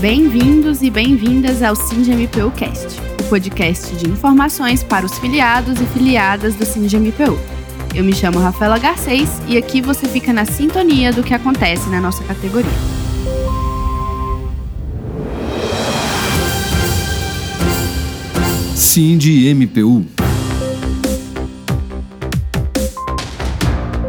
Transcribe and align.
Bem-vindos 0.00 0.82
e 0.82 0.90
bem-vindas 0.90 1.62
ao 1.62 1.74
SINDMPU 1.74 2.50
Cast, 2.50 3.00
o 3.20 3.24
podcast 3.24 3.96
de 3.96 4.08
informações 4.08 4.82
para 4.82 5.06
os 5.06 5.18
filiados 5.18 5.80
e 5.80 5.86
filiadas 5.86 6.54
do 6.54 6.64
SINDMPU. 6.64 7.38
Eu 7.94 8.04
me 8.04 8.12
chamo 8.12 8.38
Rafaela 8.38 8.78
Garcês 8.78 9.30
e 9.48 9.56
aqui 9.56 9.80
você 9.80 10.06
fica 10.08 10.32
na 10.32 10.44
sintonia 10.44 11.12
do 11.12 11.22
que 11.22 11.32
acontece 11.32 11.88
na 11.88 12.00
nossa 12.00 12.22
categoria. 12.24 12.70
SINDMPU 18.74 20.04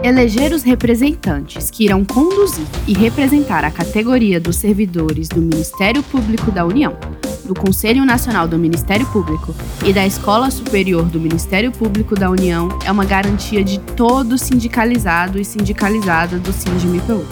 eleger 0.06 0.54
os 0.54 0.62
representantes 0.62 1.72
que 1.72 1.86
irão 1.86 2.06
conduzir 2.06 2.66
e 2.88 2.94
representar 2.94 3.66
a 3.66 3.72
categoria 3.72 4.40
dos 4.40 4.58
servidores 4.58 5.28
do 5.28 5.42
Ministério 5.42 6.04
Público 6.04 6.52
da 6.52 6.64
União, 6.64 6.96
do 7.44 7.56
Conselho 7.56 8.06
Nacional 8.06 8.48
do 8.48 8.58
Ministério 8.58 9.06
Público 9.08 9.56
e 9.84 9.92
da 9.92 10.06
Escola 10.06 10.52
Superior 10.52 11.06
do 11.06 11.20
Ministério 11.20 11.72
Público 11.72 12.14
da 12.14 12.30
União 12.30 12.70
é 12.86 12.92
uma 12.92 13.04
garantia 13.04 13.64
de 13.64 13.80
todo 13.80 14.38
sindicalizado 14.38 15.40
e 15.40 15.46
sindicalizada 15.46 16.38
do 16.38 16.54
SINDMPU. 16.54 17.26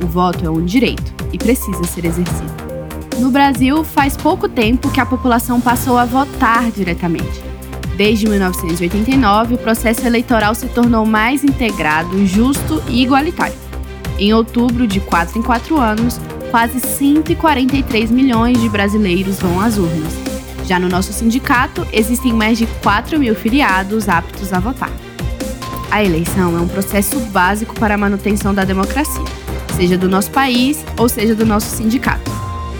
O 0.00 0.06
voto 0.06 0.46
é 0.46 0.50
um 0.50 0.64
direito 0.64 1.12
e 1.32 1.38
precisa 1.38 1.82
ser 1.84 2.04
exercido. 2.04 2.52
No 3.18 3.30
Brasil, 3.30 3.82
faz 3.82 4.16
pouco 4.16 4.48
tempo 4.48 4.90
que 4.90 5.00
a 5.00 5.06
população 5.06 5.60
passou 5.60 5.98
a 5.98 6.04
votar 6.04 6.70
diretamente. 6.70 7.42
Desde 7.96 8.26
1989, 8.26 9.54
o 9.54 9.58
processo 9.58 10.06
eleitoral 10.06 10.54
se 10.54 10.66
tornou 10.68 11.04
mais 11.04 11.44
integrado, 11.44 12.26
justo 12.26 12.82
e 12.88 13.02
igualitário. 13.02 13.54
Em 14.18 14.32
outubro, 14.32 14.86
de 14.86 15.00
4 15.00 15.38
em 15.38 15.42
4 15.42 15.78
anos, 15.78 16.18
quase 16.50 16.80
143 16.80 18.10
milhões 18.10 18.60
de 18.60 18.68
brasileiros 18.68 19.38
vão 19.38 19.60
às 19.60 19.76
urnas. 19.76 20.12
Já 20.66 20.78
no 20.78 20.88
nosso 20.88 21.12
sindicato, 21.12 21.86
existem 21.92 22.32
mais 22.32 22.56
de 22.56 22.66
4 22.82 23.18
mil 23.18 23.34
filiados 23.34 24.08
aptos 24.08 24.52
a 24.52 24.60
votar. 24.60 24.90
A 25.90 26.02
eleição 26.02 26.56
é 26.56 26.60
um 26.60 26.68
processo 26.68 27.18
básico 27.26 27.74
para 27.78 27.94
a 27.94 27.98
manutenção 27.98 28.54
da 28.54 28.64
democracia, 28.64 29.24
seja 29.76 29.98
do 29.98 30.08
nosso 30.08 30.30
país 30.30 30.84
ou 30.96 31.08
seja 31.08 31.34
do 31.34 31.44
nosso 31.44 31.76
sindicato. 31.76 32.30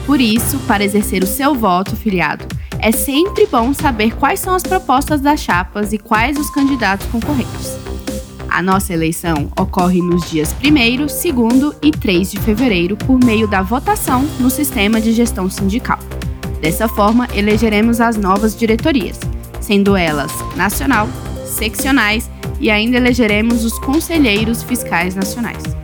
Por 0.07 0.21
isso, 0.21 0.59
para 0.61 0.85
exercer 0.85 1.23
o 1.23 1.27
seu 1.27 1.55
voto, 1.55 1.95
filiado, 1.95 2.47
é 2.83 2.91
sempre 2.91 3.47
bom 3.47 3.73
saber 3.73 4.13
quais 4.17 4.41
são 4.41 4.55
as 4.55 4.65
propostas 4.65 5.21
das 5.21 5.41
chapas 5.41 5.93
e 5.93 5.99
quais 5.99 6.37
os 6.37 6.51
candidatos 6.51 7.07
concorrentes. 7.07 7.79
A 8.51 8.61
nossa 8.61 8.93
eleição 8.93 9.51
ocorre 9.59 10.03
nos 10.03 10.29
dias 10.29 10.55
1, 10.63 11.07
2 11.07 11.25
e 11.81 11.91
3 11.93 12.33
de 12.33 12.41
fevereiro 12.41 12.97
por 12.97 13.25
meio 13.25 13.47
da 13.47 13.63
votação 13.63 14.23
no 14.41 14.51
sistema 14.51 15.01
de 15.01 15.13
gestão 15.13 15.49
sindical. 15.49 15.99
Dessa 16.61 16.89
forma, 16.89 17.29
elegeremos 17.35 18.01
as 18.01 18.17
novas 18.17 18.55
diretorias, 18.57 19.19
sendo 19.61 19.97
elas 19.97 20.33
nacional, 20.57 21.09
seccionais 21.47 22.29
e 22.61 22.69
ainda 22.69 22.97
elegeremos 22.97 23.65
os 23.65 23.79
conselheiros 23.79 24.63
fiscais 24.63 25.15
nacionais. 25.15 25.82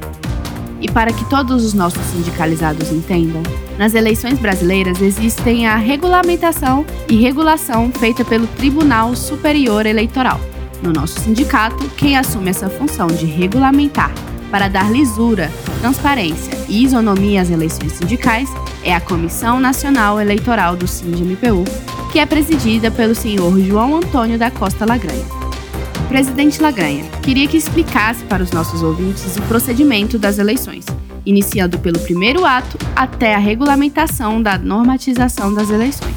E 0.80 0.90
para 0.90 1.12
que 1.12 1.24
todos 1.28 1.64
os 1.64 1.74
nossos 1.74 2.02
sindicalizados 2.06 2.90
entendam, 2.92 3.42
nas 3.76 3.94
eleições 3.94 4.38
brasileiras 4.38 5.00
existem 5.02 5.66
a 5.66 5.76
regulamentação 5.76 6.84
e 7.08 7.16
regulação 7.16 7.90
feita 7.90 8.24
pelo 8.24 8.46
Tribunal 8.46 9.14
Superior 9.16 9.86
Eleitoral. 9.86 10.40
No 10.82 10.92
nosso 10.92 11.18
sindicato, 11.20 11.88
quem 11.96 12.16
assume 12.16 12.50
essa 12.50 12.70
função 12.70 13.08
de 13.08 13.26
regulamentar 13.26 14.12
para 14.50 14.68
dar 14.68 14.90
lisura, 14.90 15.50
transparência 15.80 16.56
e 16.68 16.82
isonomia 16.82 17.42
às 17.42 17.50
eleições 17.50 17.92
sindicais 17.92 18.48
é 18.82 18.94
a 18.94 19.00
Comissão 19.00 19.60
Nacional 19.60 20.20
Eleitoral 20.20 20.76
do 20.76 20.86
SINDMPU, 20.86 21.64
que 22.12 22.18
é 22.18 22.26
presidida 22.26 22.90
pelo 22.90 23.14
senhor 23.14 23.58
João 23.60 23.96
Antônio 23.96 24.38
da 24.38 24.50
Costa 24.50 24.86
Lagranha. 24.86 25.37
Presidente 26.08 26.62
Lagranha, 26.62 27.04
queria 27.22 27.46
que 27.46 27.58
explicasse 27.58 28.24
para 28.24 28.42
os 28.42 28.50
nossos 28.50 28.82
ouvintes 28.82 29.36
o 29.36 29.42
procedimento 29.42 30.18
das 30.18 30.38
eleições, 30.38 30.86
iniciando 31.26 31.78
pelo 31.78 31.98
primeiro 32.00 32.46
ato 32.46 32.78
até 32.96 33.34
a 33.34 33.38
regulamentação 33.38 34.42
da 34.42 34.56
normatização 34.56 35.52
das 35.52 35.68
eleições. 35.68 36.16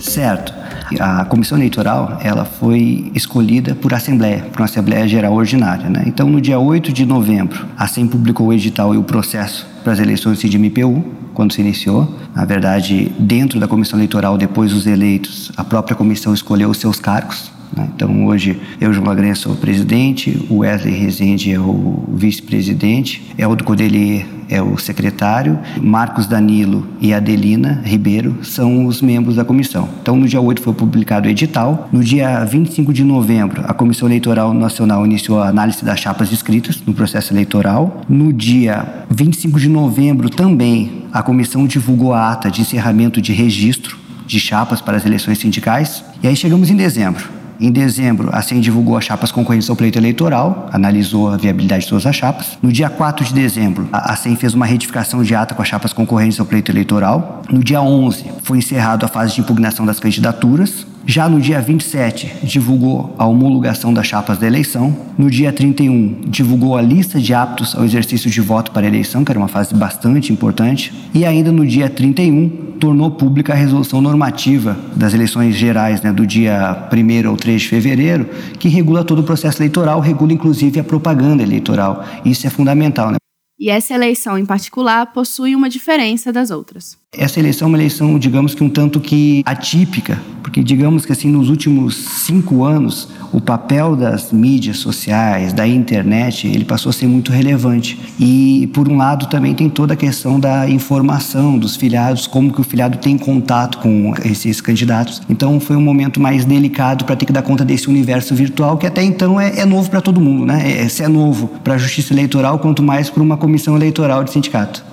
Certo. 0.00 0.65
A 1.00 1.24
comissão 1.24 1.58
eleitoral 1.58 2.18
ela 2.22 2.44
foi 2.44 3.10
escolhida 3.14 3.74
por 3.74 3.92
assembleia, 3.92 4.42
por 4.52 4.60
uma 4.60 4.66
assembleia 4.66 5.06
geral 5.08 5.34
ordinária. 5.34 5.88
Né? 5.88 6.04
Então, 6.06 6.28
no 6.28 6.40
dia 6.40 6.58
8 6.58 6.92
de 6.92 7.04
novembro, 7.04 7.66
a 7.76 7.86
SEM 7.86 8.06
publicou 8.06 8.48
o 8.48 8.52
edital 8.52 8.94
e 8.94 8.98
o 8.98 9.02
processo 9.02 9.66
para 9.82 9.92
as 9.92 9.98
eleições 9.98 10.38
do 10.38 10.40
CIDMPU, 10.40 11.04
quando 11.34 11.52
se 11.52 11.60
iniciou. 11.60 12.14
Na 12.34 12.44
verdade, 12.44 13.12
dentro 13.18 13.58
da 13.60 13.68
comissão 13.68 13.98
eleitoral, 13.98 14.38
depois 14.38 14.72
dos 14.72 14.86
eleitos, 14.86 15.52
a 15.56 15.64
própria 15.64 15.96
comissão 15.96 16.32
escolheu 16.32 16.70
os 16.70 16.78
seus 16.78 16.98
cargos. 16.98 17.50
Né? 17.76 17.88
Então, 17.94 18.26
hoje, 18.26 18.60
eu, 18.80 18.92
João 18.92 19.06
Lagranha, 19.06 19.34
sou 19.34 19.52
o 19.52 19.56
presidente, 19.56 20.46
o 20.48 20.58
Wesley 20.58 20.94
Rezende 20.94 21.52
é 21.52 21.58
o 21.58 22.04
vice-presidente, 22.08 23.22
Eldo 23.36 23.64
Codelier 23.64 24.35
é 24.48 24.62
o 24.62 24.78
secretário, 24.78 25.58
Marcos 25.80 26.26
Danilo 26.26 26.86
e 27.00 27.12
Adelina 27.12 27.82
Ribeiro 27.84 28.38
são 28.42 28.86
os 28.86 29.02
membros 29.02 29.36
da 29.36 29.44
comissão. 29.44 29.88
Então, 30.00 30.16
no 30.16 30.26
dia 30.26 30.40
8 30.40 30.62
foi 30.62 30.72
publicado 30.72 31.28
o 31.28 31.30
edital. 31.30 31.88
No 31.92 32.02
dia 32.02 32.44
25 32.44 32.92
de 32.92 33.04
novembro, 33.04 33.62
a 33.66 33.74
Comissão 33.74 34.08
Eleitoral 34.08 34.52
Nacional 34.54 35.04
iniciou 35.04 35.40
a 35.40 35.48
análise 35.48 35.84
das 35.84 36.00
chapas 36.00 36.32
inscritas 36.32 36.82
no 36.86 36.94
processo 36.94 37.32
eleitoral. 37.32 38.02
No 38.08 38.32
dia 38.32 39.04
25 39.10 39.58
de 39.58 39.68
novembro, 39.68 40.30
também, 40.30 41.04
a 41.12 41.22
comissão 41.22 41.66
divulgou 41.66 42.12
a 42.12 42.32
ata 42.32 42.50
de 42.50 42.60
encerramento 42.60 43.20
de 43.20 43.32
registro 43.32 43.98
de 44.26 44.40
chapas 44.40 44.80
para 44.80 44.96
as 44.96 45.06
eleições 45.06 45.38
sindicais. 45.38 46.04
E 46.22 46.28
aí 46.28 46.36
chegamos 46.36 46.70
em 46.70 46.76
dezembro. 46.76 47.35
Em 47.58 47.70
dezembro, 47.70 48.28
a 48.32 48.42
SEM 48.42 48.60
divulgou 48.60 48.98
as 48.98 49.04
chapas 49.04 49.32
concorrentes 49.32 49.70
ao 49.70 49.76
pleito 49.76 49.98
eleitoral, 49.98 50.68
analisou 50.72 51.30
a 51.30 51.36
viabilidade 51.38 51.84
de 51.84 51.88
todas 51.88 52.04
as 52.04 52.14
chapas. 52.14 52.58
No 52.62 52.70
dia 52.70 52.90
4 52.90 53.24
de 53.24 53.32
dezembro, 53.32 53.88
a 53.92 54.14
SEM 54.14 54.36
fez 54.36 54.52
uma 54.52 54.66
retificação 54.66 55.22
de 55.22 55.34
ata 55.34 55.54
com 55.54 55.62
as 55.62 55.68
chapas 55.68 55.92
concorrentes 55.92 56.38
ao 56.38 56.44
pleito 56.44 56.70
eleitoral. 56.70 57.42
No 57.50 57.64
dia 57.64 57.80
11, 57.80 58.26
foi 58.42 58.58
encerrado 58.58 59.06
a 59.06 59.08
fase 59.08 59.34
de 59.34 59.40
impugnação 59.40 59.86
das 59.86 59.98
candidaturas. 59.98 60.86
Já 61.08 61.28
no 61.28 61.40
dia 61.40 61.60
27, 61.60 62.38
divulgou 62.42 63.14
a 63.16 63.24
homologação 63.24 63.94
das 63.94 64.08
chapas 64.08 64.38
da 64.38 64.46
eleição. 64.48 64.94
No 65.16 65.30
dia 65.30 65.52
31, 65.52 66.22
divulgou 66.26 66.76
a 66.76 66.82
lista 66.82 67.20
de 67.20 67.32
aptos 67.32 67.76
ao 67.76 67.84
exercício 67.84 68.28
de 68.28 68.40
voto 68.40 68.72
para 68.72 68.88
eleição, 68.88 69.24
que 69.24 69.30
era 69.30 69.38
uma 69.38 69.46
fase 69.46 69.72
bastante 69.72 70.32
importante. 70.32 70.92
E 71.14 71.24
ainda 71.24 71.52
no 71.52 71.64
dia 71.64 71.88
31, 71.88 72.74
tornou 72.80 73.12
pública 73.12 73.52
a 73.52 73.56
resolução 73.56 74.00
normativa 74.00 74.76
das 74.96 75.14
eleições 75.14 75.54
gerais 75.54 76.02
né, 76.02 76.12
do 76.12 76.26
dia 76.26 76.88
1 76.92 77.30
ou 77.30 77.36
3 77.36 77.62
de 77.62 77.68
fevereiro, 77.68 78.28
que 78.58 78.68
regula 78.68 79.04
todo 79.04 79.20
o 79.20 79.24
processo 79.24 79.62
eleitoral, 79.62 80.00
regula 80.00 80.32
inclusive 80.32 80.80
a 80.80 80.84
propaganda 80.84 81.40
eleitoral. 81.40 82.04
Isso 82.24 82.48
é 82.48 82.50
fundamental. 82.50 83.12
Né? 83.12 83.16
E 83.60 83.70
essa 83.70 83.94
eleição 83.94 84.36
em 84.36 84.44
particular 84.44 85.06
possui 85.12 85.54
uma 85.54 85.70
diferença 85.70 86.32
das 86.32 86.50
outras. 86.50 86.98
Essa 87.16 87.40
eleição 87.40 87.66
é 87.66 87.68
uma 87.70 87.78
eleição, 87.78 88.18
digamos 88.18 88.54
que 88.54 88.62
um 88.62 88.68
tanto 88.68 89.00
que 89.00 89.42
atípica, 89.46 90.20
porque 90.42 90.62
digamos 90.62 91.06
que 91.06 91.12
assim 91.12 91.30
nos 91.30 91.48
últimos 91.48 91.96
cinco 91.96 92.62
anos 92.62 93.08
o 93.32 93.40
papel 93.40 93.96
das 93.96 94.32
mídias 94.32 94.78
sociais, 94.78 95.52
da 95.52 95.66
internet, 95.66 96.46
ele 96.46 96.64
passou 96.64 96.90
a 96.90 96.92
ser 96.92 97.06
muito 97.06 97.32
relevante. 97.32 97.98
E, 98.18 98.70
por 98.72 98.88
um 98.88 98.96
lado, 98.96 99.26
também 99.26 99.54
tem 99.54 99.68
toda 99.68 99.94
a 99.94 99.96
questão 99.96 100.38
da 100.38 100.68
informação 100.68 101.58
dos 101.58 101.76
filiados, 101.76 102.26
como 102.26 102.52
que 102.52 102.60
o 102.60 102.64
filiado 102.64 102.98
tem 102.98 103.18
contato 103.18 103.78
com 103.78 104.14
esses 104.24 104.60
candidatos. 104.60 105.20
Então, 105.28 105.58
foi 105.60 105.76
um 105.76 105.80
momento 105.80 106.20
mais 106.20 106.44
delicado 106.44 107.04
para 107.04 107.16
ter 107.16 107.26
que 107.26 107.32
dar 107.32 107.42
conta 107.42 107.64
desse 107.64 107.88
universo 107.88 108.34
virtual, 108.34 108.78
que 108.78 108.86
até 108.86 109.02
então 109.02 109.40
é, 109.40 109.60
é 109.60 109.66
novo 109.66 109.90
para 109.90 110.00
todo 110.00 110.20
mundo, 110.20 110.46
né? 110.46 110.82
É, 110.82 110.88
se 110.88 111.02
é 111.02 111.08
novo 111.08 111.48
para 111.62 111.74
a 111.74 111.78
justiça 111.78 112.14
eleitoral, 112.14 112.58
quanto 112.58 112.82
mais 112.82 113.10
para 113.10 113.22
uma 113.22 113.36
comissão 113.36 113.76
eleitoral 113.76 114.24
de 114.24 114.30
sindicato. 114.30 114.84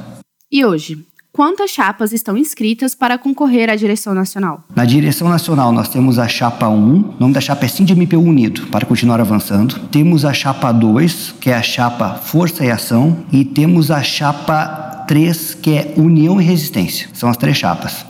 E 0.51 0.65
hoje, 0.65 0.97
quantas 1.33 1.71
chapas 1.71 2.13
estão 2.13 2.37
inscritas 2.37 2.93
para 2.93 3.17
concorrer 3.17 3.67
à 3.69 3.75
direção 3.75 4.13
nacional? 4.13 4.63
Na 4.73 4.85
direção 4.85 5.27
nacional, 5.27 5.71
nós 5.71 5.89
temos 5.89 6.19
a 6.19 6.27
chapa 6.27 6.69
1, 6.69 6.75
o 6.75 7.15
nome 7.19 7.33
da 7.33 7.41
chapa 7.41 7.65
é 7.65 7.67
SINDMPU 7.67 8.19
Unido, 8.19 8.67
para 8.67 8.85
continuar 8.85 9.19
avançando. 9.19 9.79
Temos 9.89 10.23
a 10.23 10.31
chapa 10.31 10.71
2, 10.71 11.35
que 11.41 11.49
é 11.49 11.55
a 11.55 11.63
chapa 11.63 12.13
Força 12.15 12.63
e 12.63 12.69
Ação, 12.69 13.25
e 13.31 13.43
temos 13.43 13.89
a 13.89 14.03
chapa 14.03 15.03
3, 15.07 15.55
que 15.55 15.71
é 15.71 15.93
União 15.97 16.39
e 16.39 16.43
Resistência. 16.43 17.09
São 17.13 17.27
as 17.27 17.35
três 17.35 17.57
chapas. 17.57 18.05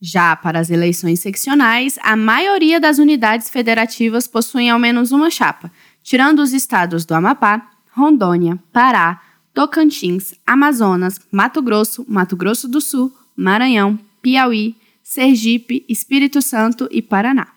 Já 0.00 0.36
para 0.36 0.60
as 0.60 0.70
eleições 0.70 1.18
seccionais, 1.18 1.98
a 2.04 2.14
maioria 2.14 2.78
das 2.78 2.98
unidades 2.98 3.50
federativas 3.50 4.28
possuem 4.28 4.70
ao 4.70 4.78
menos 4.78 5.10
uma 5.10 5.28
chapa, 5.28 5.72
tirando 6.04 6.38
os 6.38 6.52
estados 6.52 7.04
do 7.04 7.12
Amapá, 7.12 7.60
Rondônia, 7.90 8.56
Pará, 8.72 9.20
Tocantins, 9.58 10.34
Amazonas, 10.46 11.20
Mato 11.32 11.60
Grosso, 11.60 12.06
Mato 12.08 12.36
Grosso 12.36 12.68
do 12.68 12.80
Sul, 12.80 13.12
Maranhão, 13.36 13.98
Piauí, 14.22 14.76
Sergipe, 15.02 15.84
Espírito 15.88 16.40
Santo 16.40 16.88
e 16.92 17.02
Paraná. 17.02 17.48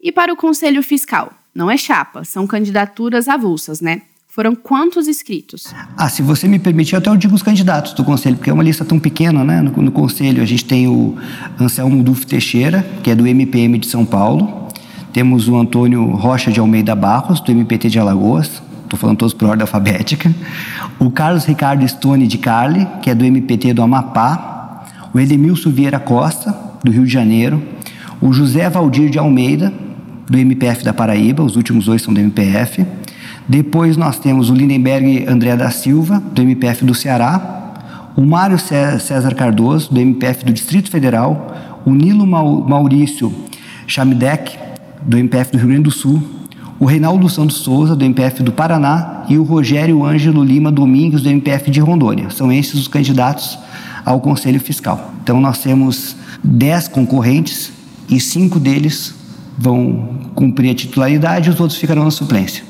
E 0.00 0.10
para 0.10 0.32
o 0.32 0.36
Conselho 0.36 0.82
Fiscal? 0.82 1.30
Não 1.54 1.70
é 1.70 1.76
chapa, 1.76 2.24
são 2.24 2.46
candidaturas 2.46 3.28
avulsas, 3.28 3.82
né? 3.82 4.00
Foram 4.26 4.54
quantos 4.54 5.06
inscritos? 5.06 5.64
Ah, 5.98 6.08
se 6.08 6.22
você 6.22 6.48
me 6.48 6.58
permitir, 6.58 6.96
até 6.96 7.10
eu 7.10 7.16
digo 7.18 7.34
os 7.34 7.42
candidatos 7.42 7.92
do 7.92 8.04
conselho, 8.04 8.36
porque 8.36 8.48
é 8.48 8.52
uma 8.54 8.64
lista 8.64 8.82
tão 8.82 8.98
pequena, 8.98 9.44
né? 9.44 9.60
No, 9.60 9.82
no 9.82 9.92
conselho 9.92 10.42
a 10.42 10.46
gente 10.46 10.64
tem 10.64 10.88
o 10.88 11.14
Anselmo 11.60 12.02
Duf 12.02 12.26
Teixeira, 12.26 12.82
que 13.02 13.10
é 13.10 13.14
do 13.14 13.26
MPM 13.26 13.76
de 13.76 13.86
São 13.86 14.06
Paulo. 14.06 14.66
Temos 15.12 15.46
o 15.46 15.58
Antônio 15.58 16.06
Rocha 16.06 16.50
de 16.50 16.58
Almeida 16.58 16.94
Barros, 16.94 17.38
do 17.40 17.52
MPT 17.52 17.90
de 17.90 17.98
Alagoas. 17.98 18.62
Estou 18.88 18.98
falando 18.98 19.18
todos 19.18 19.34
por 19.34 19.50
ordem 19.50 19.60
alfabética. 19.62 20.34
O 20.98 21.10
Carlos 21.10 21.44
Ricardo 21.44 21.86
Stone 21.86 22.26
de 22.26 22.38
Carli, 22.38 22.88
que 23.02 23.10
é 23.10 23.14
do 23.14 23.22
MPT 23.22 23.74
do 23.74 23.82
Amapá. 23.82 24.86
O 25.12 25.20
Edemilson 25.20 25.70
Vieira 25.70 25.98
Costa, 25.98 26.56
do 26.82 26.90
Rio 26.90 27.04
de 27.04 27.12
Janeiro. 27.12 27.62
O 28.18 28.32
José 28.32 28.68
Valdir 28.70 29.10
de 29.10 29.18
Almeida, 29.18 29.70
do 30.26 30.38
MPF 30.38 30.82
da 30.84 30.94
Paraíba. 30.94 31.42
Os 31.42 31.54
últimos 31.54 31.84
dois 31.84 32.00
são 32.00 32.14
do 32.14 32.18
MPF. 32.18 32.86
Depois 33.46 33.98
nós 33.98 34.18
temos 34.18 34.48
o 34.48 34.54
Lindenberg 34.54 35.26
André 35.28 35.54
da 35.54 35.70
Silva, 35.70 36.22
do 36.32 36.40
MPF 36.40 36.82
do 36.86 36.94
Ceará, 36.94 37.74
o 38.16 38.22
Mário 38.22 38.58
César 38.58 39.34
Cardoso, 39.34 39.92
do 39.92 40.00
MPF 40.00 40.46
do 40.46 40.52
Distrito 40.52 40.90
Federal, 40.90 41.54
o 41.84 41.94
Nilo 41.94 42.26
Maurício 42.26 43.32
Chamidec, 43.86 44.58
do 45.02 45.18
MPF 45.18 45.52
do 45.52 45.58
Rio 45.58 45.68
Grande 45.68 45.82
do 45.82 45.90
Sul, 45.90 46.22
o 46.80 46.84
Reinaldo 46.84 47.28
Santos 47.28 47.56
Souza, 47.58 47.96
do 47.96 48.04
MPF 48.04 48.42
do 48.42 48.52
Paraná, 48.52 49.24
e 49.28 49.36
o 49.36 49.42
Rogério 49.42 50.04
Ângelo 50.04 50.44
Lima 50.44 50.70
Domingos, 50.70 51.22
do 51.22 51.28
MPF 51.28 51.70
de 51.70 51.80
Rondônia. 51.80 52.30
São 52.30 52.52
esses 52.52 52.74
os 52.74 52.88
candidatos 52.88 53.58
ao 54.04 54.20
Conselho 54.20 54.60
Fiscal. 54.60 55.12
Então 55.22 55.40
nós 55.40 55.58
temos 55.58 56.16
dez 56.42 56.86
concorrentes 56.86 57.72
e 58.08 58.20
cinco 58.20 58.60
deles 58.60 59.14
vão 59.56 60.30
cumprir 60.34 60.70
a 60.70 60.74
titularidade 60.74 61.48
e 61.48 61.52
os 61.52 61.60
outros 61.60 61.78
ficarão 61.78 62.04
na 62.04 62.10
suplência. 62.10 62.64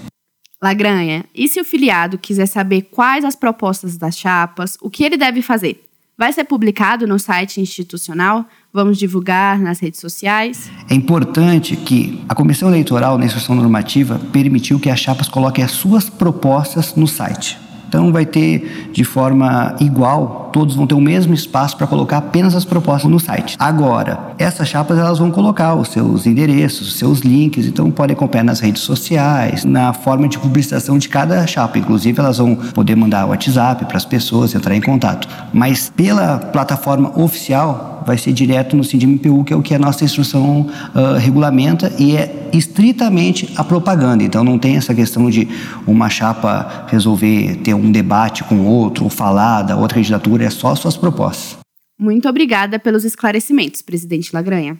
Lagranha, 0.61 1.25
e 1.33 1.47
se 1.47 1.61
o 1.61 1.65
filiado 1.65 2.19
quiser 2.19 2.47
saber 2.47 2.89
quais 2.91 3.25
as 3.25 3.37
propostas 3.37 3.97
das 3.97 4.19
chapas, 4.19 4.77
o 4.83 4.91
que 4.91 5.05
ele 5.05 5.17
deve 5.17 5.41
fazer? 5.43 5.88
Vai 6.19 6.33
ser 6.33 6.43
publicado 6.43 7.07
no 7.07 7.17
site 7.17 7.61
institucional? 7.61 8.45
Vamos 8.73 8.99
divulgar 8.99 9.61
nas 9.61 9.79
redes 9.79 10.01
sociais? 10.01 10.69
É 10.91 10.95
importante 10.95 11.77
que 11.77 12.21
a 12.29 12.35
Comissão 12.35 12.69
Eleitoral, 12.71 13.17
na 13.17 13.25
instrução 13.25 13.55
normativa, 13.55 14.21
permitiu 14.33 14.81
que 14.81 14.91
as 14.91 14.99
chapas 14.99 15.29
coloquem 15.29 15.63
as 15.63 15.71
suas 15.71 16.11
propostas 16.11 16.97
no 16.97 17.07
site. 17.07 17.57
Então 17.89 18.13
vai 18.13 18.27
ter 18.27 18.91
de 18.93 19.05
forma 19.05 19.75
igual, 19.81 20.51
todos 20.53 20.75
vão 20.75 20.87
ter 20.87 20.95
o 20.95 21.01
mesmo 21.01 21.33
espaço 21.33 21.77
para 21.77 21.87
colocar 21.87 22.19
apenas 22.19 22.55
as 22.55 22.65
propostas 22.65 23.11
no 23.11 23.19
site. 23.19 23.57
Agora, 23.59 24.19
essas 24.39 24.69
chapas 24.69 24.99
elas 24.99 25.19
vão 25.19 25.31
colocar 25.31 25.75
os 25.75 25.89
seus 25.89 26.27
endereços, 26.27 26.89
os 26.89 26.95
seus 26.99 27.21
links, 27.21 27.67
então 27.67 27.91
podem 27.91 28.15
acompanhar 28.15 28.45
nas 28.45 28.61
redes 28.61 28.83
sociais, 28.83 29.65
na 29.65 29.93
forma 29.93 30.29
de 30.29 30.39
publicação 30.39 30.99
de 30.99 31.09
cada 31.09 31.47
chapa. 31.47 31.79
Inclusive 31.79 32.21
elas 32.21 32.39
vão 32.39 32.55
poder 32.55 32.95
mandar 32.95 33.27
WhatsApp 33.27 33.85
para 33.87 33.97
as 33.97 34.05
pessoas 34.05 34.55
entrar 34.55 34.75
em 34.75 34.81
contato. 34.81 35.29
Mas 35.53 35.91
pela 35.95 36.39
plataforma 36.39 37.19
oficial 37.19 37.98
vai 38.09 38.17
ser 38.17 38.33
direto 38.33 38.75
no 38.75 38.83
CIDMPU, 38.83 39.45
que 39.45 39.53
é 39.53 39.57
o 39.57 39.61
que 39.61 39.75
a 39.75 39.79
nossa 39.79 40.03
instrução 40.03 40.63
uh, 40.63 41.19
regulamenta 41.19 41.93
e 41.99 42.17
é 42.17 42.49
estritamente 42.55 43.53
a 43.55 43.63
propaganda. 43.63 44.25
Então 44.25 44.43
não 44.43 44.59
tem 44.59 44.77
essa 44.77 44.95
questão 44.95 45.29
de 45.29 45.47
uma 45.87 46.09
chapa 46.09 46.87
resolver 46.89 47.57
ter 47.57 47.75
um 47.75 47.93
debate 47.93 48.43
com 48.45 48.65
outro, 48.65 49.05
ou 49.05 49.11
falar 49.11 49.61
da 49.61 49.77
outra 49.77 49.97
candidatura, 49.97 50.45
é 50.45 50.51
só 50.51 50.75
suas 50.75 50.97
propostas. 50.97 51.59
Muito 52.01 52.27
obrigada 52.27 52.79
pelos 52.79 53.05
esclarecimentos, 53.05 53.83
presidente 53.83 54.31
Lagranha. 54.33 54.79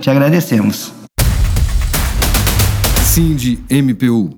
Te 0.00 0.08
agradecemos. 0.08 0.90
Cindy 3.04 3.62
MPU. 3.68 4.36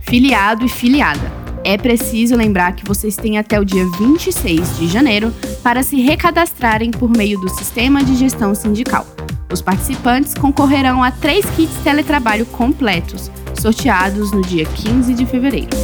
Filiado 0.00 0.64
e 0.64 0.68
filiada. 0.70 1.38
É 1.62 1.76
preciso 1.76 2.34
lembrar 2.34 2.72
que 2.72 2.84
vocês 2.86 3.14
têm 3.14 3.36
até 3.36 3.60
o 3.60 3.64
dia 3.64 3.84
26 3.98 4.78
de 4.78 4.88
janeiro 4.88 5.30
para 5.62 5.82
se 5.82 6.00
recadastrarem 6.00 6.90
por 6.90 7.10
meio 7.10 7.38
do 7.40 7.48
Sistema 7.48 8.02
de 8.02 8.14
Gestão 8.14 8.54
Sindical. 8.54 9.06
Os 9.52 9.62
participantes 9.62 10.34
concorrerão 10.34 11.02
a 11.02 11.10
três 11.10 11.44
kits 11.50 11.74
teletrabalho 11.82 12.46
completos, 12.46 13.30
sorteados 13.60 14.32
no 14.32 14.42
dia 14.42 14.64
15 14.64 15.14
de 15.14 15.26
fevereiro. 15.26 15.76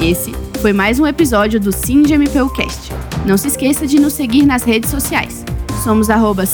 Esse 0.00 0.32
foi 0.60 0.72
mais 0.72 0.98
um 0.98 1.06
episódio 1.06 1.60
do 1.60 1.72
SindMPUcast. 1.72 2.92
Não 3.26 3.36
se 3.36 3.48
esqueça 3.48 3.86
de 3.86 4.00
nos 4.00 4.14
seguir 4.14 4.44
nas 4.46 4.62
redes 4.62 4.90
sociais. 4.90 5.44
Somos 5.84 6.10
arroba 6.10 6.44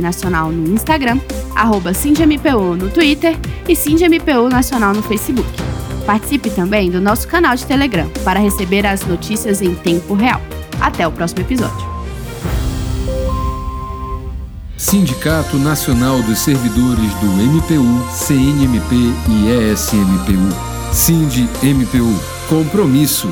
nacional 0.00 0.50
no 0.52 0.74
Instagram, 0.74 1.18
arroba 1.54 1.92
no 2.76 2.90
Twitter 2.90 3.36
e 3.68 3.74
SindMPU 3.74 4.48
Nacional 4.50 4.92
no 4.92 5.02
Facebook. 5.02 5.65
Participe 6.06 6.48
também 6.50 6.90
do 6.90 7.00
nosso 7.00 7.26
canal 7.26 7.56
de 7.56 7.66
Telegram 7.66 8.08
para 8.24 8.38
receber 8.38 8.86
as 8.86 9.04
notícias 9.04 9.60
em 9.60 9.74
tempo 9.74 10.14
real. 10.14 10.40
Até 10.80 11.06
o 11.06 11.10
próximo 11.10 11.40
episódio. 11.40 11.96
Sindicato 14.76 15.56
Nacional 15.56 16.22
dos 16.22 16.38
Servidores 16.38 17.12
do 17.14 17.26
MPU, 17.26 18.08
CNMP 18.12 18.94
e 19.28 19.72
ESMPU. 19.72 20.92
Sind 20.92 21.48
MPU. 21.62 22.14
Compromisso 22.48 23.28